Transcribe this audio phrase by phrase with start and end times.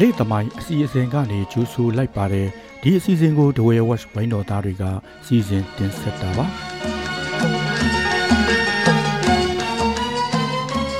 [0.00, 2.48] လေးသမိုင်းအစီအစဉ်ကနေကြိုးဆိုလိုက်ပါတယ်
[2.82, 4.84] ဒီအစီအစဉ်ကို The Way Watch ဝိုင်းတော်သားတွေက
[5.26, 6.46] စီစဉ်တင်ဆက်တာပါ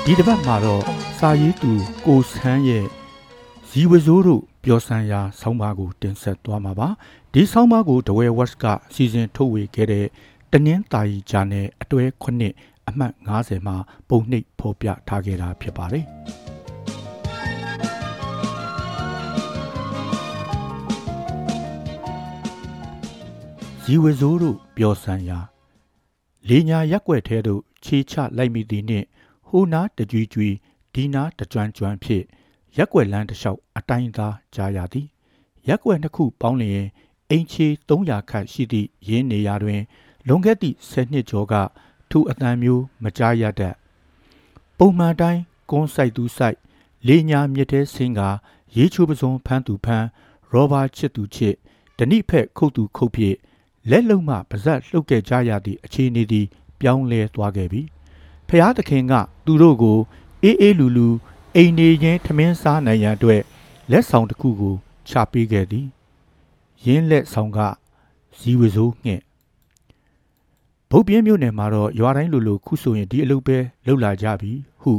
[0.05, 0.83] ဒီတစ်ပတ်မှာတော့
[1.19, 1.71] စာရေးသူ
[2.05, 2.85] ကိုဆန်းရဲ့
[3.69, 6.87] ဇီဝစိုးတို့ပျော်ဆန်းရာဆောင်းပါးကိုတင်ဆက်သွားမှာပါ
[7.33, 10.05] ဒီဆောင်းပါးကို The Way Watch ကစီစဉ်ထုတ်ဝေခဲ့တဲ့
[10.51, 13.75] တနင်္သာရီဂျာနယ်အတွဲ9အမှတ်90မှာ
[14.09, 16.05] ပုံနှိပ်ဖော်ပြထားခဲ့တာဖြစ်ပါတယ်
[23.83, 25.39] ဇီဝစိုးတို့ပျော်ဆန်းရာ
[26.49, 29.05] လေညာရက်ွက်ထဲသို့ခြေချလိုက်မိသည်နှင့်
[29.47, 30.49] ဟိုနာတကြွီကြွီ
[30.93, 32.23] ဒီနာတကြွန့်ကြွန့်ဖြစ်
[32.77, 35.07] ရက်ွက်လန်းတစ်လျှောက်အတိုင်းသားကြားရသည်
[35.67, 36.87] ရက်ွက်နှစ်ခုပေါင်းလျင်
[37.29, 39.81] အင်ချေ300ခန့်ရှိသည့်ရင်းနေရာတွင်
[40.27, 41.53] လွန်ခဲ့သည့်10နှစ်ကျော်က
[42.09, 43.75] ထူအတန်မျိုးမကြားရတတ်
[44.77, 46.57] ပုံမှန်တိုင်းကွန်းဆိုင်သူဆိုင်
[47.07, 48.21] လေညာမြစ်တဲ့ဆင်းက
[48.75, 50.07] ရေးချိုးပစုံဖမ်းသူဖမ်း
[50.51, 51.55] ရောဘာချစ်သူချစ်
[51.97, 53.37] ဓနိဖက်ခုတ်သူခုတ်ဖြစ်
[53.89, 56.45] လက်လုံးမှပါဇက်လှုပ်ခဲ့ကြရသည့်အခြေအနေသည်
[56.79, 57.81] ပြောင်းလဲသွားခဲ့ပြီ
[58.47, 59.13] ဖျားသခင်က
[59.45, 59.99] သူတို့ကို
[60.43, 61.07] အေးအေးလူလူ
[61.55, 63.41] အိမ်နေချင်းထမင်းစားနိုင်ရန်အတွက်
[63.91, 64.75] လက်ဆောင်တစ်ခုကို
[65.09, 65.87] ချပေးခဲ့သည်
[66.85, 67.59] ရင်းလက်ဆောင်က
[68.39, 69.21] ဇီဝစိုးငှက်
[70.89, 73.57] ဗုတ်ပြင်းမြို့နယ်မှာတော့ရွာတိုင်းလိုလိုခုဆိုရင်ဒီအလုပ်ပဲ
[73.87, 74.51] လုပ်လာကြပြီ
[74.81, 74.93] ဟု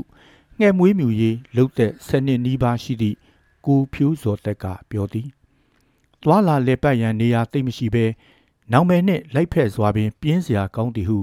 [0.58, 3.16] ငှက်မွေးမြူရေးလုပ်တဲ့ဆယ်နှစ်နီးပါးရှိသည့်
[3.66, 5.28] ကိုဖြိုးစော်တက်ကပြောသည်
[6.22, 8.04] သွာလာလေပတ်ရန်နေရာသိမ့်မရှိဘဲ
[8.70, 11.18] နောင်မယ်နှင့်လိုက်ဖက်စွာပင် ပြင်းစရာကောင်းသည်ဟု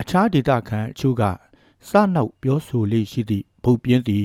[0.00, 1.22] အခြားဒေသခံအချို့က
[1.88, 4.24] စနောက်ပြောဆိုလေးရှိသည့်ဗုတ်ပြင်းသည်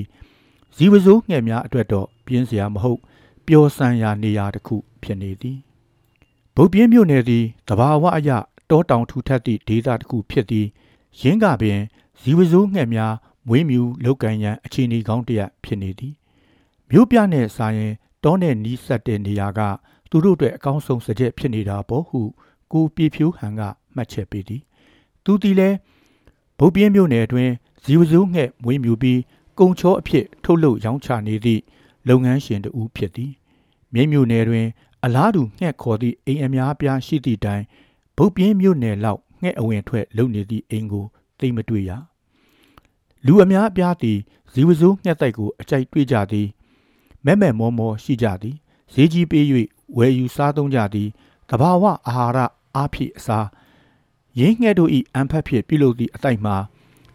[0.76, 3.00] ဇီဝစိုးငှက်များအတွက်တော့ပြင်းစရာမဟုတ်
[3.46, 5.58] ပျော်ဆန်ရာနေရာတစ်ခု ဖြစ်နေသည်
[6.54, 8.30] ဗုတ်ပြင်းမြို့နယ်သည်တဘာဝအရ
[8.70, 10.66] တောတောင်ထူထပ်သည့်ဒေသတစ်ခုဖြစ်သည်
[11.20, 11.80] ရင်းကပင်
[12.20, 13.14] ဇီဝစိုးငှက်များ
[13.48, 16.14] မွေးမြူလောက်ကန်ရန်အခြေအနေကောင်းတစ်ရပ်ဖြစ်နေသည်
[16.90, 17.92] မြို့ပြနှင့်စာရင်
[18.24, 19.60] တောနယ်နီးစပ်တဲ့နေရာက
[20.10, 22.20] သူတို့အတွက်အကောင်းဆုံးစကြက်ဖြစ်နေတာပေါ့ဟု
[22.72, 23.60] ကိုပြေဖြိုးဟန်က
[23.94, 24.62] မှတ်ချက်ပေးသည်
[25.24, 25.76] သူသည်လည်း
[26.58, 27.52] ဗုတ်ပြင်းမြို့နယ်အတွင်း
[27.84, 29.20] ဇီဝစိုးငှက်မွေးမြူပြီး
[29.58, 31.62] ကုံချောအဖြစ်ထုတ်လုပ်ရောင်းချနေသည့်
[32.08, 33.32] လုပ်ငန်းရှင်တဦးဖြစ်သည်
[33.92, 34.66] မြိတ်မြို့နယ်တွင်
[35.04, 37.62] အလားတူငှက်ခေါ်သည့်အိမ်အများပြားရှိသည့်တိုင်
[38.16, 41.04] ဗုတ်ပြင်းမြို့နယ်လောက်ငှက်အဝင်ထွက်လုပ်နေသည့်အိမ်ကို
[41.38, 41.90] သိမတွေ့ရ
[43.26, 44.18] လူအများအပြားသည်
[44.52, 46.46] ဇီဝစိုးငှက်တိုက်ကိုအကြိုက်တွေ့ကြသည်
[47.24, 48.56] မဲ့မဲ့မောမောရှိကြသည်
[48.92, 49.44] ဈေးကြီးပေး၍
[49.96, 51.08] ဝယ်ယူစားသုံးကြသည်
[51.50, 52.38] တဘာဝအာဟာရ
[52.76, 53.46] အားဖြင့်အစား
[54.38, 56.56] ရင်းငှက်တို့၏အံဖက်ဖြင့်ပြုလုပ်သည့်အတိုက်မှာ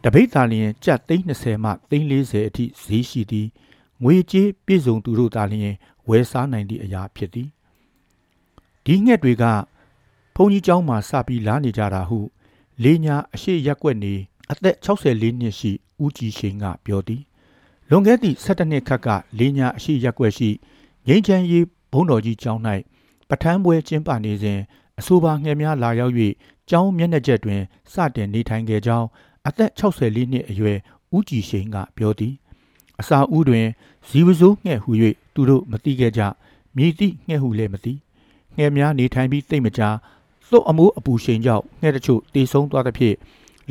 [0.03, 3.47] တပိတ်သာလျင်ကြက်သိန်း20မှသိန်း40အထိဈေးရှိသည်
[4.03, 5.75] ငွေကြေးပြည့်စုံသူတို့သာလျင်
[6.09, 7.49] ဝယ်စားနိုင်သည့်အရာဖြစ်သည်
[8.85, 9.43] ဒီငှက်တွေက
[10.35, 12.19] ဘုန်းကြီးကျောင်းမှာစပြီးလာနေကြတာဟု
[12.83, 14.13] လေးညာအရှိရက်ွက်နေ
[14.51, 15.71] အသက်64နှစ်ရှိ
[16.03, 17.21] ဦးကြည်ရှိန်ကပြောသည်
[17.89, 19.07] လွန်ခဲ့သည့်17နှစ်ခန့်က
[19.39, 20.49] လေးညာအရှိရက်ွက်ရှိ
[21.07, 22.61] ငိမ့်ချမ်းရေးဘုံတော်ကြီးကျောင်း၌
[23.29, 24.59] ပထမ်းပွဲကျင်းပနေစဉ်
[25.01, 26.13] အဆိုပါငှက်များလာရောက်၍
[26.69, 29.07] ကျောင်းမျက်နှာကျက်တွင်စတင်နေထိုင်ခဲ့ကြောင်း
[29.47, 30.77] အသက်64နှစ်အရွယ်
[31.15, 32.33] ဦးကြည်ရှိန်ကပြောသည်
[32.99, 33.65] အစာဦးတွင်
[34.09, 34.91] ဇီဝစိုးငှက်ဟု၍
[35.33, 36.21] သူတို့မသိခဲ့ကြ
[36.75, 37.93] မြည်သည့်ငှက်ဟုလည်းမသိ
[38.57, 39.89] ငှက်များနေထိုင်ပြီးသိမ့်မကြာ
[40.51, 43.15] သို့အမိုးအပူရှိန်ကြောင့်ငှက်တချို့တေဆုံးသွားသဖြင့်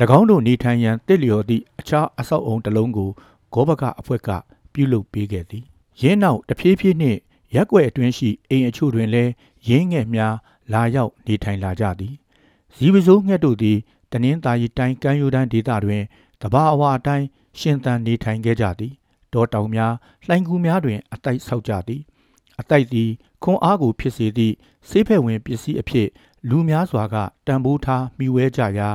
[0.17, 3.09] ၎င်းတို့နေထိုင်ရန်တစ်လျော်သည့်အခြားအဆောက်အုံတစ်လုံးကို
[3.53, 4.29] ဂောဘကအဖွဲ့က
[4.73, 5.63] ပြုလုပ်ပေးခဲ့သည်
[6.01, 7.19] ရင်းနောက်တဖြည်းဖြည်းနှင့်
[7.55, 9.31] ရက်ွက်အတွင်းရှိအိမ်အချို့တွင်လည်း
[9.67, 10.35] ရင်းငှက်များ
[10.73, 12.13] လာရောက်နေထိုင်လာကြသည်
[12.75, 13.77] ဇီဝစိုးငှက်တို့သည်
[14.11, 16.03] တနင်္သာရီတိုင်းကမ်းရိုးတန်းဒေသတွင်
[16.41, 17.25] တဘာအဝအတိုင်း
[17.59, 18.93] ရှင်သန်နေထိုင်ခဲ့ကြသည်
[19.33, 19.93] တောတောင်များ
[20.27, 22.01] လှိုင်းကူးများတွင် အတိုက်ဆောက်ကြသည်
[22.59, 23.09] အတိုက်သည်
[23.43, 24.53] ခွန်အားကိုဖြစ်စေသည့်
[24.89, 26.07] ဆေးဖက်ဝင်ပစ္စည်းအဖြစ်
[26.49, 27.15] လူများစွာက
[27.47, 28.89] တန်ဖိုးထားမိဝဲကြရာ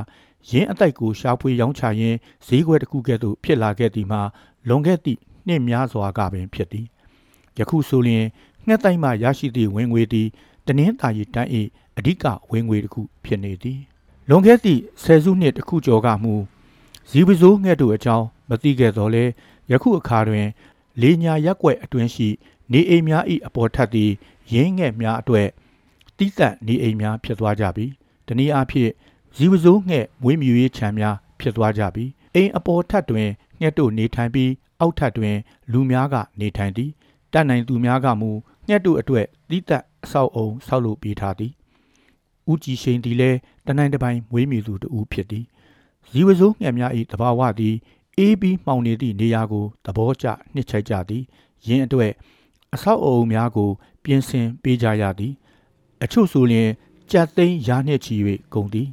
[0.49, 2.17] ရင်းအတိုက်ကိုရှားဖွေရောင်းချရင်း
[2.47, 4.21] ဈေးကွက်တစ်ခုကဲ့သို့ဖြစ်လာခဲ့သည်မှာ
[4.67, 6.85] လွန်ခဲ့သည့်နှစ်များစွာကပင်ဖြစ်သည်
[7.59, 8.25] ယခုဆိုလျှင်
[8.67, 10.27] ငှက်တိုက်မှရရှိသည့်ဝင်ငွေသည်
[10.67, 11.51] တနင်္သာရီတိုင်း၏
[11.97, 13.79] အဓိကဝင်ငွေတစ်ခုဖြစ်နေသည်
[14.29, 16.31] လွန်ခဲ့သည့်ဆယ်စုနှစ်တစ်ခုကျော်ကမှ
[17.09, 19.23] ဇီဝစိုးငှက်တို့အကြောင်းမသိခဲ့တော့လဲ
[19.71, 20.47] ယခုအခါတွင်
[21.01, 22.29] လေညာရက်ွက်အတွင်းရှိ
[22.71, 24.11] နေအိမ်များ၏အပေါ်ထပ်သည်
[24.53, 25.47] ရင်းငှက်များအတွက်
[26.17, 27.85] တိသက်နေအိမ်များဖြစ်သွားကြပြီ
[28.27, 28.91] တနည်းအားဖြင့်
[29.35, 32.05] ဇီဝစိုးငှက်မွေးမြူရေးခြံများဖြစ်သွားကြပြီ
[32.35, 33.29] အိမ်အပေါ်ထပ်တွင်
[33.61, 35.35] ငှက်တို့နေထိုင်ပြီးအောက်ထပ်တွင်
[35.71, 36.91] လူများကနေထိုင်သည်
[37.33, 38.31] တတ်နိုင်သူများကမူ
[38.67, 41.51] ငှက်တို့အတွက်တိသက်အဆောက်အုံဆောက်လုပ်ပေးထားသည်
[42.51, 43.37] ဦးကြည်ရှိန်သည်လည်း
[43.67, 45.45] တနိုင်တပိုင်မွေးမြူသူတဦးဖြစ်သည်
[46.09, 47.75] ဇီဝစိုးငှက်များ၏တဘာဝသည်
[48.17, 51.23] အေးပြီးမှောင်နေသည့်နေရာကိုသဘောကျနှစ်ချိုက်ကြသည်
[51.67, 52.11] ယင်းအတွက်
[52.73, 53.69] အဆောက်အအုံများကို
[54.03, 55.33] ပြင်ဆင်ပေးကြရသည်
[56.03, 56.69] အချို့ဆိုလျင်
[57.11, 58.15] ကြက်သိန်းရာနှစ်ချီ၍
[58.53, 58.89] ကုန်သည်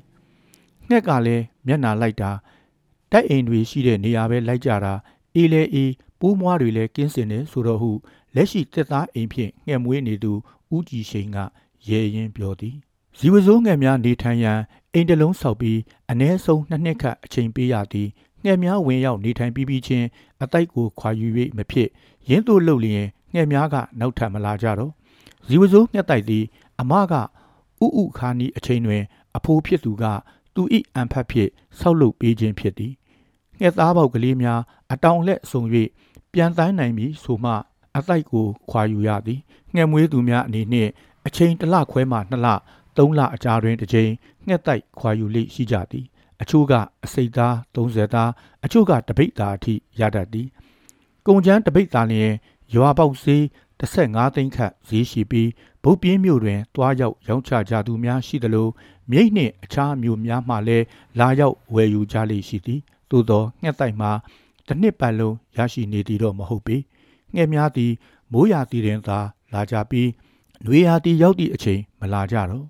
[0.89, 2.31] ငှက်ကလည်းမျက်နာလိုက်တာ
[3.13, 4.93] တိုက်အိမ်တွေရှိတဲ့နေရာပဲလိုက်ကြတာ
[5.35, 7.91] အေးလဲအေးပိုးမွားတွေလည်းကင်းစင်နေဆိုတော့ဟု
[8.35, 10.33] လက်ရှိတက်သားအိမ်ဖြင့်ငှက်မွေးနေသူ
[10.75, 11.39] ဦးကြည်ရှိန်က
[11.89, 12.77] ရဲရင်ပြောသည်
[13.19, 14.59] ဇီဝစိုးငှက်များနေထိုင်ရန်
[14.93, 15.79] အိမ်တစ်လုံးဆောက်ပြီး
[16.11, 18.09] အ ਨੇ ဆုံးနှစ်နှစ်ခန့်အချိန်ပေးရသည်
[18.45, 20.07] ငှက်များဝင်ရောက်နေထိုင်ပြီးပြီးချင်း
[20.43, 21.89] အတိုက်ကိုခွာယူ၍မဖြစ်
[22.29, 24.93] ရင်းသို့လှုပ်လျင်ငှက်များကနောက်ထပ်မလာကြတော့
[25.47, 26.45] ဇီဝစိုးငှက်တိုက်သည်
[26.81, 29.03] အမကဥဥခါနီအချိန်တွင်
[29.37, 30.05] အဖိုးဖြစ်သူက
[30.55, 30.63] သူ၏
[30.95, 32.93] အံဖတ်ဖြင့်ဆောက်လုပ်ပေးခြင်းဖြစ်သည်
[33.61, 34.61] ငှက်သားပေါက်ကလေးများ
[34.93, 35.63] အတောင်လက်ဆုံ၍
[36.33, 37.53] ပြန်တိုင်းနိုင်ပြီဆိုမှ
[37.97, 39.41] အတိုက်ကိုခွာယူရသည်
[39.75, 40.91] ငှက်မွေးသူများအနေနှင့်
[41.27, 42.49] အချိန်တစ်လခွဲမှနှစ်လ
[42.97, 44.11] သုံးလအကြာတွင်တစ်ကြိမ်
[44.47, 46.07] ငှက်တိုက်ခွာယူလိရှိကြသည်
[46.43, 46.73] အချို့က
[47.05, 48.31] အစိတ်သား30သား
[48.65, 50.49] အချို့ကတပိတ်သားအထိရတတ်သည်
[51.27, 52.33] ကုံချမ်းတပိတ်သားလျင်
[52.75, 53.43] ရွာပေါက်စေး
[53.81, 55.51] 15သိန်းခန့်ဈေးရှိပြီး
[55.83, 58.69] ဗုတ်ပြင်းမြို့တွင်တွားရောက်ရောင်းချကြသူများရှိသလို
[59.11, 60.85] မြိတ်နှင့်အခြားမြို့များမှလည်း
[61.19, 62.81] လာရောက်ဝယ်ယူကြလိမ့်ရှိသည်
[63.11, 64.11] သို့သောငှက်တိုက်မှာ
[64.67, 66.77] တစ်နှစ်ပတ်လုံးရရှိနေသည်တော့မဟုတ်ပေ
[67.35, 67.93] ငှက်များသည်
[68.33, 69.19] မိုးရာသီတွင်သာ
[69.53, 70.09] လာကြပြီး
[70.65, 72.65] နွေရာသီရောက်သည့်အချိန်မလာကြတော့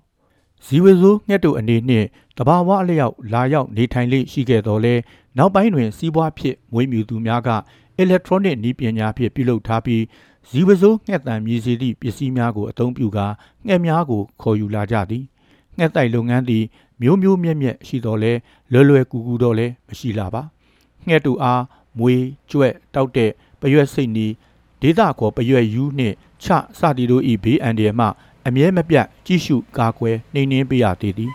[0.65, 2.07] ဇီဝစိုးငှက်တို့အနေနှင့်
[2.37, 4.93] တဘာဝအလျောက်လာရောက်နေထိုင်လေရှိခဲ့တော်လဲ
[5.37, 7.49] နောက်ပိုင်းတွင်စီးပွားဖြစ်မွေးမြူသူများက
[7.97, 10.03] အီလက်ထရောနစ်နည်းပညာဖြင့်ပြုလုပ်ထားပြီး
[10.49, 13.27] ဇီဝစိုးငှက်တံမြည်စီသည့်ပစ္စည်းများကိုအသုံးပြုကာ
[13.67, 15.23] ငှက်များကိုခေါ်ယူလာကြသည်
[15.77, 16.63] ငှက်တိုက်လုပ်ငန်းသည်
[17.01, 18.33] မျိုးမျိုးမြက်မြက်ရှိတော်လဲ
[18.71, 20.41] လွယ်လွယ်ကူကူတော့လဲမရှိလာပါ
[21.07, 21.61] ငှက်တူအား
[21.99, 22.15] မွေ
[22.49, 24.27] ကြွက်တောက်တဲ့ပရွက်စိတ်နီ
[24.81, 26.47] ဒေသခေါ်ပရွက်ယူနှင့်ချ
[26.79, 28.07] စသည်တို့၏ဘေးအန္တရာယ်မှ
[28.47, 31.31] အမြဲမပြတ်ကြည့်ရှုကာကွယ်နှိမ်နင်းပေးရသေးသည်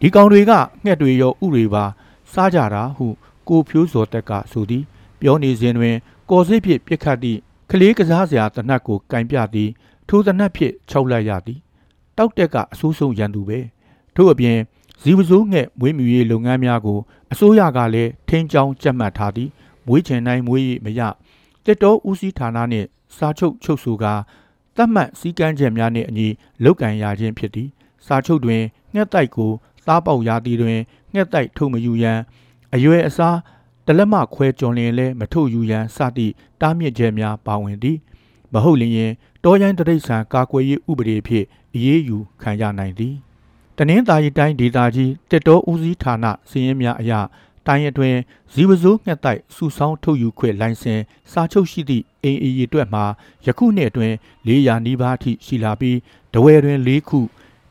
[0.00, 0.52] ဒီကောင်တွေက
[0.84, 1.84] ငှက်တွေရောဥတွေပါ
[2.32, 3.06] စားကြတာဟု
[3.48, 4.84] ကိုဖြိုးစော်တက်ကဆိုသည်
[5.20, 5.96] ပြောနေစဉ်တွင်
[6.30, 7.38] ကော်စိတ်ဖြင့်ပြစ်ခတ်သည့်
[7.70, 9.70] ကလေးကစားစရာတနတ်ကိုကင်ပြသည်
[10.08, 11.58] ထိုတနတ်ဖြင့်ခြောက်လိုက်ရသည်
[12.16, 13.58] တောက်တက်ကအဆိုးဆုံးရန်သူပဲ
[14.14, 14.58] ထို့အပြင်
[15.02, 16.98] ဇီဝစိုးငှက်မွေးမြူရေးလုပ်ငန်းများကို
[17.32, 19.48] အစိုးရကလည်းထိန်းချောင်းကြက်မှတ်ထားသည်
[19.86, 21.00] မွေးချင်တိုင်းမွေးရမရ
[21.64, 24.14] တက်တော်ဦးစီးဌာနနှင့်စာချုပ်ချုပ်ဆိုကာ
[24.76, 26.28] တတ်မှတ်စည်းကမ်းချက်များနှင့်အညီ
[26.64, 27.68] လုတ်ကန်ရခြင်းဖြစ်သည်
[28.06, 28.62] စာချုပ်တွင်
[28.94, 29.50] ငှက်တိုက်ကို
[29.86, 30.78] သားပေါက်ရာသီတွင်
[31.14, 32.18] ငှက်တိုက်ထုတ်မယူရန်
[32.74, 33.36] အရွယ်အစား
[33.86, 37.98] တလက်မခွဲကြုံလျင်လဲမထုတ်ယူရန်စသည့်တားမြစ်ချက်များပါဝင်သည်
[38.52, 39.12] မဟုတ်လျင်
[39.44, 43.14] တောရိုင်းတရိษံကာကွယ်ရေးဥပဒေဖြင့်အရေးယူခံရနိုင်သည်
[43.76, 47.12] တနင်္သာရီတိုင်းဒေသကြီးတက်တော်ဦးစီးဌာနစီရင်များအရ
[47.67, 48.17] တိုင်းအတွင်း
[48.53, 50.99] ဇီဝစိုးငှက်တိုက်စုဆောင်းထုတ်ယူခွင့်လိုင်စင်
[51.31, 53.05] စာချုပ်ရှိသည့်အိမ်အီအတွက်မှာ
[53.45, 54.13] ယခုနှစ်အတွင်း
[54.47, 55.97] 400နီးပါးအထိရှိလာပြီး
[56.33, 57.19] တဝယ်တွင်4ခု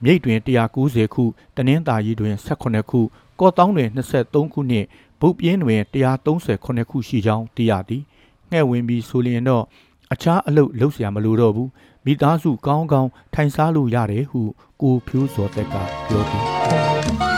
[0.05, 1.25] မြိတ်တွင်190ခု
[1.57, 3.01] တနင်္သာရီတွင်18ခု
[3.41, 4.87] ကော့တောင်းတွင်23ခုနှင့်
[5.21, 8.03] ဗုတ်ပြင်းတွင်138ခုရှိကြောင်းသိရသည်
[8.51, 9.65] ငှဲ့ဝင်ပြီးဆိုလျင်တော့
[10.13, 11.71] အခြားအလုပ်လုပ်เสียမလိုတော့ဘူး
[12.05, 14.41] မိသားစုကောင်းကောင်းထိုင်စားလို့ရတယ်ဟု
[14.83, 15.75] ကိုဖြိုးစော်တက်က
[16.09, 17.36] ပြောသည်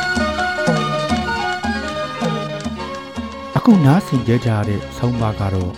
[3.71, 5.73] ခုနားဆင်ကြကြတဲ့ဆောင်းပါကတော့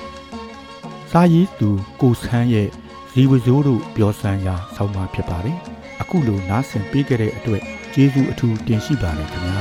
[1.11, 1.69] စာရေးသူ
[2.01, 2.69] ကိုဆန်းရဲ့
[3.11, 5.57] ဇီဝစိုးတို့ပြောစမ်းရာဆောင်းပါဖြစ်ပါတယ်
[6.01, 7.61] အခုလိုနားဆင်ပေးကြတဲ့အတွက်
[7.93, 9.60] ကျေးဇူးအထူးတင်ရှိပါတယ်ခင်ဗျာ